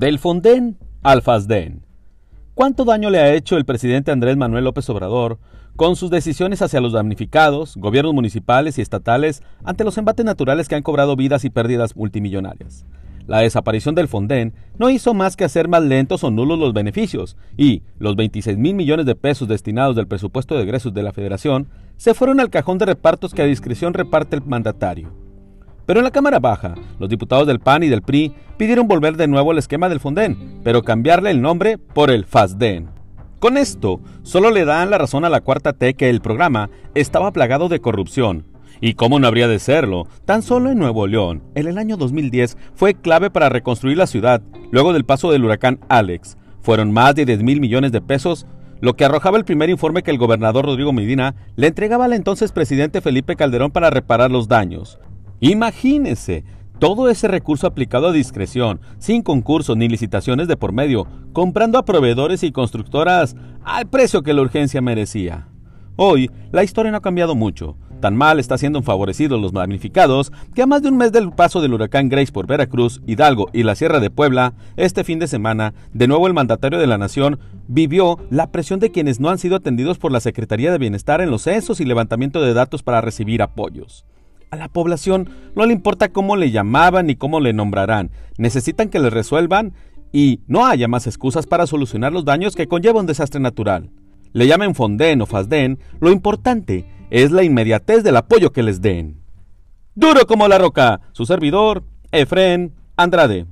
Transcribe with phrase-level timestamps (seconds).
[0.00, 1.84] Del Fonden al Fasden.
[2.54, 5.38] ¿Cuánto daño le ha hecho el presidente Andrés Manuel López Obrador
[5.76, 10.74] con sus decisiones hacia los damnificados, gobiernos municipales y estatales ante los embates naturales que
[10.74, 12.86] han cobrado vidas y pérdidas multimillonarias?
[13.26, 17.36] La desaparición del Fonden no hizo más que hacer más lentos o nulos los beneficios
[17.58, 21.68] y los 26 mil millones de pesos destinados del presupuesto de egresos de la Federación
[21.98, 25.19] se fueron al cajón de repartos que a discreción reparte el mandatario.
[25.90, 29.26] Pero en la Cámara Baja, los diputados del PAN y del PRI pidieron volver de
[29.26, 32.88] nuevo al esquema del Fonden, pero cambiarle el nombre por el FASDEN.
[33.40, 37.32] Con esto, solo le dan la razón a la cuarta T que el programa estaba
[37.32, 38.46] plagado de corrupción.
[38.80, 40.06] ¿Y cómo no habría de serlo?
[40.26, 44.42] Tan solo en Nuevo León, en el año 2010, fue clave para reconstruir la ciudad,
[44.70, 46.38] luego del paso del huracán Alex.
[46.60, 48.46] Fueron más de 10 mil millones de pesos,
[48.80, 52.52] lo que arrojaba el primer informe que el gobernador Rodrigo Medina le entregaba al entonces
[52.52, 55.00] presidente Felipe Calderón para reparar los daños.
[55.40, 56.44] Imagínese
[56.78, 61.84] todo ese recurso aplicado a discreción, sin concursos ni licitaciones de por medio, comprando a
[61.84, 65.48] proveedores y constructoras al precio que la urgencia merecía.
[65.96, 67.76] Hoy, la historia no ha cambiado mucho.
[68.00, 71.60] Tan mal está siendo favorecidos los magnificados que a más de un mes del paso
[71.60, 75.74] del huracán Grace por Veracruz, Hidalgo y la Sierra de Puebla, este fin de semana,
[75.92, 79.56] de nuevo el mandatario de la nación vivió la presión de quienes no han sido
[79.56, 83.42] atendidos por la Secretaría de Bienestar en los censos y levantamiento de datos para recibir
[83.42, 84.06] apoyos.
[84.50, 88.10] A la población no le importa cómo le llamaban ni cómo le nombrarán.
[88.36, 89.74] Necesitan que le resuelvan
[90.12, 93.90] y no haya más excusas para solucionar los daños que conlleva un desastre natural.
[94.32, 99.22] Le llamen Fonden o Fasden, lo importante es la inmediatez del apoyo que les den.
[99.94, 103.46] Duro como la roca, su servidor, Efren Andrade.